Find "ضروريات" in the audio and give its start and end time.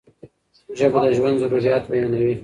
1.41-1.83